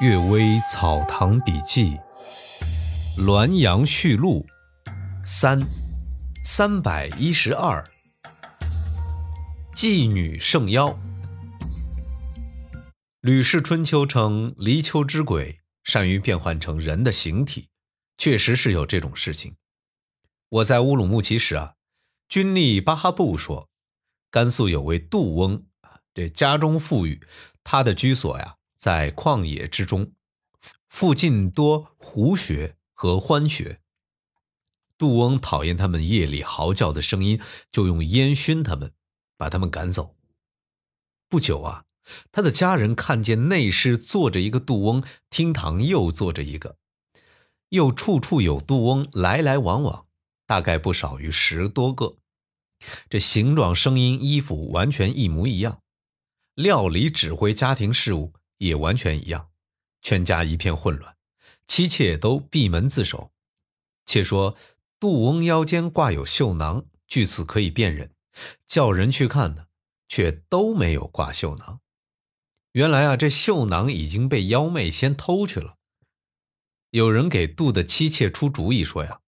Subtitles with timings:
[0.02, 1.98] 《岳微草堂笔记》
[3.22, 4.46] 《滦阳序录》
[5.22, 5.60] 三
[6.42, 7.84] 三百一十二，
[9.74, 10.98] 妓女圣妖。
[13.20, 17.68] 吕氏春秋称离丘之鬼善于变换成人的形体，
[18.16, 19.56] 确实是有这种事情。
[20.48, 21.74] 我在乌鲁木齐时啊，
[22.26, 23.68] 军吏巴哈布说，
[24.30, 25.66] 甘肃有位杜翁，
[26.14, 27.20] 这家中富裕，
[27.62, 28.56] 他的居所呀。
[28.80, 30.14] 在旷野之中，
[30.88, 33.82] 附近多狐穴和獾穴。
[34.96, 37.38] 杜翁讨厌他们夜里嚎叫的声音，
[37.70, 38.94] 就用烟熏他们，
[39.36, 40.16] 把他们赶走。
[41.28, 41.84] 不久啊，
[42.32, 46.78] 他的家人看见内室坐着一个杜翁，厅堂又坐着一个，
[47.68, 50.06] 又处处有杜翁来来往往，
[50.46, 52.16] 大概不少于十多个。
[53.10, 55.82] 这形状、声音、衣服完全一模一样，
[56.54, 58.32] 料理、指挥家庭事务。
[58.60, 59.48] 也完全一样，
[60.02, 61.16] 全家一片混乱，
[61.66, 63.32] 妻妾都闭门自守。
[64.04, 64.56] 且说
[64.98, 68.12] 杜翁腰间挂有绣囊，据此可以辨认。
[68.66, 69.66] 叫人去看呢，
[70.08, 71.80] 却都没有挂绣囊。
[72.72, 75.76] 原来啊，这绣囊已经被妖妹先偷去了。
[76.90, 79.20] 有人给杜的妻妾出主意说呀，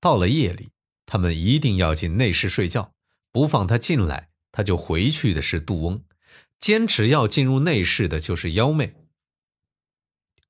[0.00, 0.70] 到了夜里，
[1.06, 2.92] 他们一定要进内室睡觉，
[3.30, 6.02] 不放他进来，他就回去的是杜翁。
[6.58, 8.94] 坚持要进入内室的就是妖媚。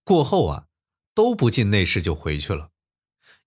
[0.04, 0.66] 过后啊，
[1.14, 2.70] 都不进内室就回去了。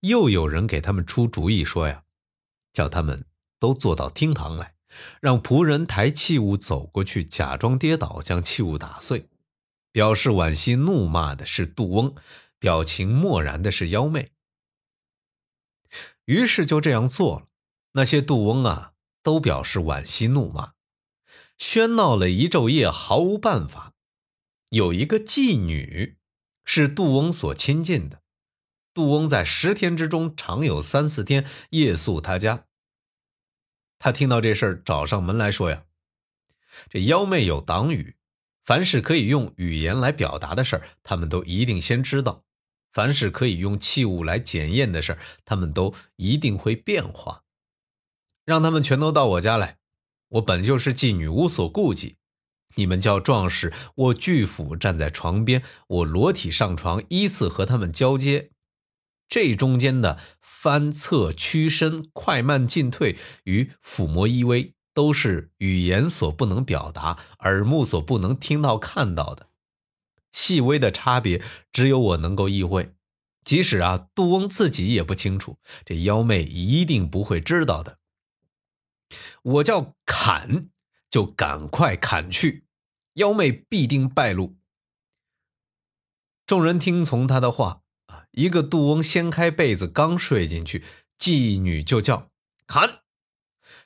[0.02, 2.04] 又有人给他们出主意说呀，
[2.72, 3.26] 叫他们
[3.60, 4.76] 都坐到厅堂来，
[5.22, 9.30] 让仆人抬器物走过去，假装跌倒，将器物打碎，
[9.92, 12.16] 表示惋惜怒骂的是杜翁，
[12.60, 14.32] 表情漠然的是妖媚。
[16.26, 17.46] 于是就这样做了。
[17.94, 20.73] 那些杜翁啊，都表示惋惜怒骂。
[21.60, 23.94] 喧闹了一昼夜，毫无办法。
[24.70, 26.18] 有一个妓女
[26.64, 28.22] 是杜翁所亲近的，
[28.94, 32.66] 杜翁在十天之中常有三四天夜宿他家。
[33.98, 35.83] 他听到这事儿，找上门来说呀
[36.89, 38.16] ：“这妖媚有党羽，
[38.64, 42.45] 凡是可以用语言来表达的事儿，他们都一定先知道；
[42.94, 47.44] 凡是可以用器物来检验的事儿，他们都一定会变化。
[48.45, 49.79] 让他们全都到我家来。”
[50.30, 52.17] 我本就是妓女，无所顾忌。
[52.76, 58.52] 你们叫壮士，我巨斧站在床边，我裸体上床，依次和他们交接。
[59.28, 69.50] 这中间的翻侧、屈伸、快慢进退与抚摸依偎，都是语言所不能表达、耳目所不能听到、看到的。
[70.32, 72.94] 细微的差别，只有我能够意会。
[73.45, 77.98] 即使啊，杜翁自己也不清楚，这妖妹一定不会知道的。
[79.42, 80.70] 我叫砍，
[81.09, 82.65] 就赶快砍去，
[83.14, 84.58] 妖媚必定败露。
[86.45, 90.83] 众人听从他的话啊，一个杜翁掀开被子，刚睡进去，
[91.17, 92.30] 妓女就叫
[92.65, 93.02] 砍，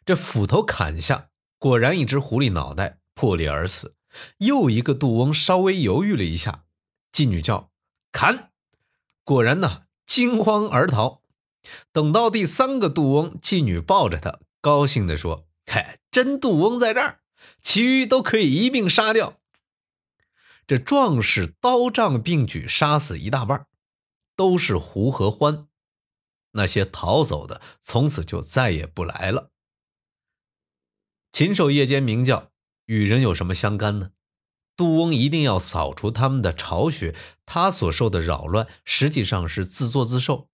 [0.05, 3.95] 这斧头砍下，果然一只狐狸脑袋破裂而死。
[4.37, 6.65] 又一个杜翁稍微犹豫了一下，
[7.11, 7.71] 妓女叫
[8.11, 8.51] 砍，
[9.23, 11.21] 果然呢惊慌而逃。
[11.91, 14.39] 等到第三个杜翁，妓女抱着他。
[14.63, 17.19] 高兴地说：“嗨，真杜翁在这儿，
[17.61, 19.41] 其余都可以一并杀掉。”
[20.65, 23.67] 这壮士刀杖并举，杀死一大半，
[24.37, 25.67] 都是胡和欢。
[26.51, 29.51] 那些逃走的，从此就再也不来了。
[31.33, 32.49] 禽兽夜间鸣叫，
[32.85, 34.11] 与人有什么相干呢？
[34.77, 37.13] 杜翁一定要扫除他们的巢穴，
[37.45, 40.47] 他所受的扰乱，实际上是自作自受。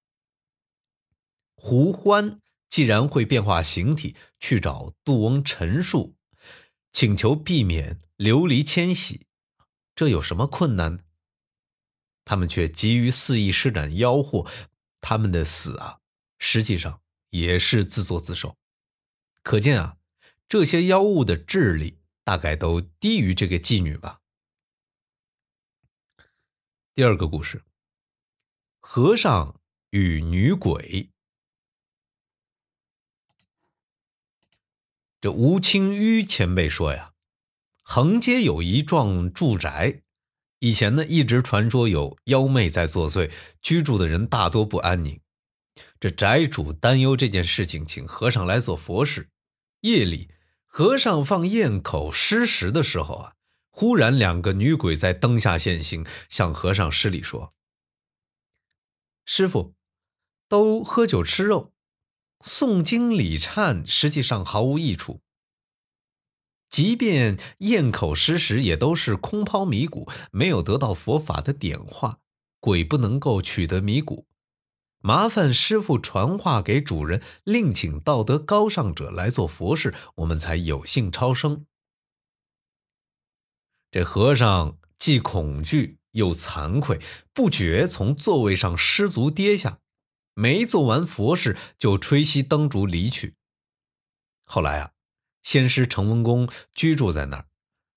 [1.54, 2.42] 胡欢。
[2.70, 6.16] 既然会变化形体，去找杜翁陈述，
[6.92, 9.26] 请求避免流离迁徙，
[9.96, 11.04] 这有什么困难？
[12.24, 14.48] 他们却急于肆意施展妖惑，
[15.02, 16.00] 他们的死啊，
[16.38, 18.56] 实际上也是自作自受。
[19.42, 19.98] 可见啊，
[20.48, 24.22] 这些妖物的智力大概都低于这个妓女吧。
[26.94, 27.64] 第二个故事：
[28.80, 31.10] 和尚与女鬼。
[35.22, 37.12] 这吴清淤前辈说呀，
[37.82, 40.04] 横街有一幢住宅，
[40.60, 43.30] 以前呢一直传说有妖媚在作祟，
[43.62, 45.20] 居住的人大多不安宁。
[46.00, 49.30] 这宅主担忧这件事情，请和尚来做佛事。
[49.82, 50.30] 夜里，
[50.66, 53.34] 和尚放焰口施食的时候啊，
[53.70, 57.52] 忽然两个女鬼在灯下现形，向和尚施礼说
[59.26, 59.74] ：“师傅，
[60.48, 61.74] 都喝酒吃肉。”
[62.44, 65.22] 诵经礼忏实际上毫无益处。
[66.70, 72.20] 即便咽口食时，也都是空抛米谷，没有得到佛法的点化，
[72.60, 74.28] 鬼不能够取得米谷。
[75.02, 81.66] 麻烦师傅传话给主人，另请道德高尚者来做佛事，我们才有幸超生。
[83.90, 87.00] 这和尚既恐惧又惭愧，
[87.34, 89.80] 不觉从座位上失足跌下，
[90.40, 93.36] 没做完佛事就吹熄灯烛离去。
[94.44, 94.92] 后来啊。
[95.42, 97.48] 先师成文公居住在那儿，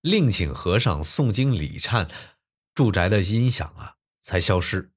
[0.00, 2.08] 另请和尚诵经礼忏，
[2.72, 4.92] 住宅的音响啊才消失。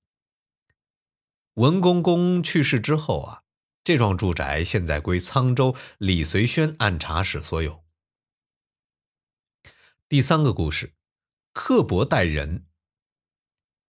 [1.56, 3.44] 文公公去世之后啊，
[3.84, 7.84] 这幢住宅现在归沧州李随轩按察使所有。
[10.08, 10.94] 第三个故事，
[11.52, 12.68] 刻薄待人。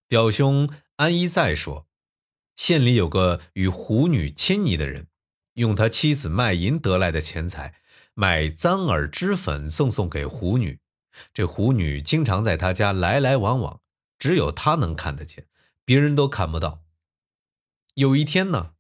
[0.09, 1.86] 表兄安一再说，
[2.57, 5.07] 县里有个与狐女亲昵的人，
[5.55, 7.75] 用他妻子卖淫得来的钱财。
[8.19, 10.81] 买簪耳脂粉送送给狐女，
[11.35, 13.83] 这狐女经常在他家来来往往，
[14.19, 15.47] 只有他能看得见，
[15.85, 16.83] 别人都看不到。
[17.93, 18.73] 有一天呢，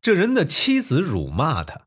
[0.00, 1.86] 这人的妻子辱骂他：“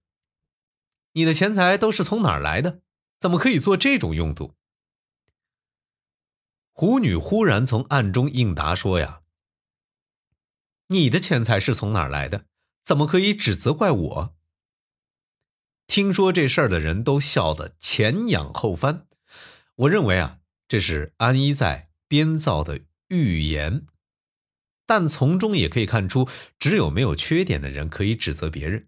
[1.12, 2.80] 你的钱财都是从哪儿来的？
[3.20, 4.56] 怎么可以做这种用途？”
[6.72, 9.22] 狐女忽然从暗中应答说：“呀，
[10.88, 12.46] 你的钱财是从哪儿来的？
[12.84, 14.36] 怎么可以只责怪我？”
[15.88, 19.08] 听说这事儿的人都笑得前仰后翻。
[19.76, 23.86] 我认为啊，这是安一在编造的预言，
[24.86, 26.28] 但从中也可以看出，
[26.58, 28.88] 只有没有缺点的人可以指责别人。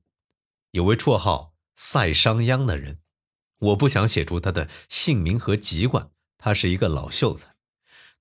[0.72, 3.00] 有位绰号赛商鞅的人，
[3.60, 6.12] 我不想写出他的姓名和籍贯。
[6.38, 7.56] 他是一个老秀才，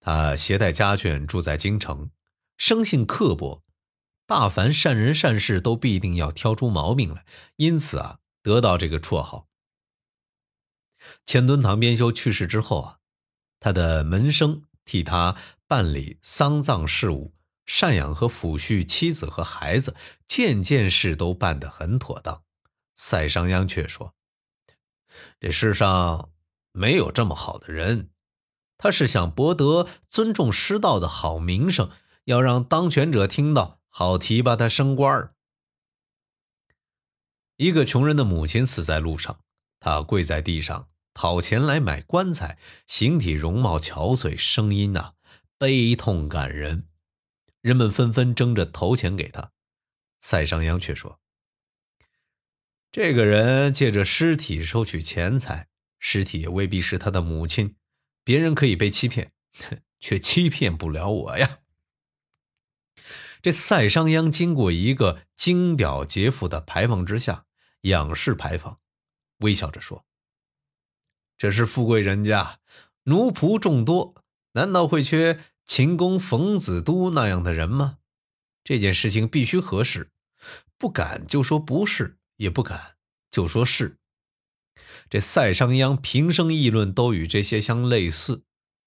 [0.00, 2.10] 他携带家眷住在京城，
[2.56, 3.62] 生性刻薄，
[4.26, 7.24] 大凡善人善事都必定要挑出毛病来，
[7.56, 8.18] 因此啊。
[8.42, 9.48] 得到这个绰号。
[11.24, 12.98] 钱敦堂编修去世之后啊，
[13.58, 15.36] 他的门生替他
[15.66, 17.34] 办理丧葬事务，
[17.66, 19.96] 赡养和抚恤妻子和孩子，
[20.28, 22.44] 件件事都办得很妥当。
[22.94, 24.14] 赛商鞅却说
[25.40, 26.30] ：“这世上
[26.70, 28.10] 没有这么好的人，
[28.78, 31.90] 他是想博得尊重师道的好名声，
[32.26, 35.34] 要让当权者听到，好提拔他升官儿。”
[37.56, 39.40] 一个穷人的母亲死在路上，
[39.80, 45.14] 他跪在地上讨钱来买棺材，形体容貌憔悴，声音呐
[45.56, 46.90] 悲痛感人，
[47.62, 49.52] 人们纷纷争着投钱给他。
[50.20, 51.18] 赛商鞅却说
[52.92, 57.76] ：“这个人借着尸体收取钱财，尸体也未必是他的母亲，
[58.22, 59.32] 别人可以被欺骗，
[59.98, 61.60] 却欺骗不了我呀。”
[63.46, 67.46] 这赛商鞅经过一个金表杰夫的牌坊之下。
[67.82, 68.80] 仰视牌坊，
[69.38, 70.04] 微笑着说
[71.38, 72.58] ：“这是富贵人家，
[73.04, 74.16] 奴仆众多，
[74.54, 77.98] 难道会缺秦公冯子都那样的人吗？
[78.64, 80.10] 这件事情必须核实，
[80.76, 82.96] 不敢就说不是，也不敢
[83.30, 83.98] 就说是。
[85.08, 88.42] 这赛商鞅平生议论都与这些相类似，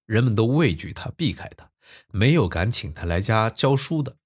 [0.06, 1.72] 人们都畏惧他，避开他，
[2.12, 4.18] 没有敢请他来家教书的。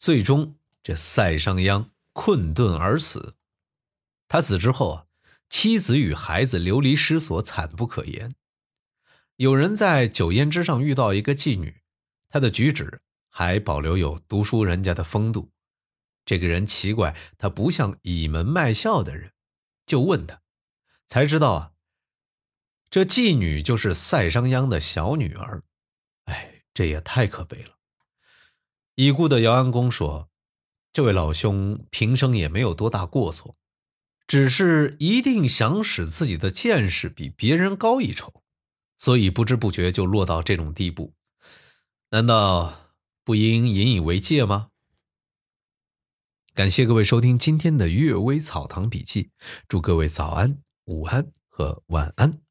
[0.00, 3.36] 最终，这赛商鞅困顿而死。”
[4.26, 5.06] 他死之后啊，
[5.50, 8.34] 妻子与孩子流离失所，惨不可言。
[9.36, 11.82] 有人在酒宴之上遇到一个妓女，
[12.30, 15.50] 她的举止还保留有读书人家的风度。
[16.24, 19.32] 这个人奇怪，他不像倚门卖笑的人，
[19.84, 20.40] 就问他，
[21.06, 21.72] 才知道啊，
[22.88, 25.64] 这妓女就是赛商鞅的小女儿。
[26.24, 27.79] 哎，这也太可悲了。
[29.00, 30.28] 已故的姚安公说，
[30.92, 33.56] 这位老兄平生也没有多大过错。
[34.26, 38.42] 只是一定想使自己的见识比别人高一筹，
[38.98, 41.14] 所以不知不觉就落到这种地步。
[42.10, 42.92] 难道
[43.24, 44.68] 不应引以为戒吗？
[46.52, 49.24] 感谢各位收听今天的《阅微草堂笔记》，
[49.66, 52.42] 祝各位早安、午安和晚安。